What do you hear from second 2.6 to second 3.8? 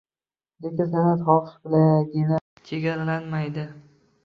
chegaralanmaydi.